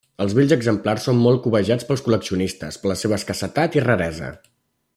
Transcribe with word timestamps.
Els 0.23 0.31
bells 0.37 0.53
exemplars 0.55 1.03
són 1.09 1.19
molt 1.25 1.43
cobejats 1.43 1.87
pels 1.89 2.03
col·leccionistes 2.07 2.81
per 2.85 2.91
la 2.93 2.97
seva 3.03 3.19
escassetat 3.21 3.79
i 3.81 3.85
raresa. 3.89 4.33